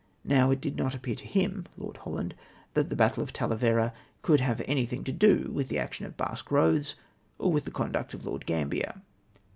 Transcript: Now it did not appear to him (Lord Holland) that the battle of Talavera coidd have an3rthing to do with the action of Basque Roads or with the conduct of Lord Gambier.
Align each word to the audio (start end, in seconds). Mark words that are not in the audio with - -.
Now 0.25 0.49
it 0.49 0.59
did 0.59 0.77
not 0.77 0.95
appear 0.95 1.13
to 1.13 1.25
him 1.27 1.65
(Lord 1.77 1.97
Holland) 1.97 2.33
that 2.73 2.89
the 2.89 2.95
battle 2.95 3.21
of 3.21 3.31
Talavera 3.31 3.93
coidd 4.23 4.39
have 4.39 4.57
an3rthing 4.61 5.03
to 5.05 5.11
do 5.11 5.51
with 5.53 5.67
the 5.67 5.77
action 5.77 6.07
of 6.07 6.17
Basque 6.17 6.49
Roads 6.49 6.95
or 7.37 7.51
with 7.51 7.65
the 7.65 7.69
conduct 7.71 8.15
of 8.15 8.25
Lord 8.25 8.47
Gambier. 8.47 9.03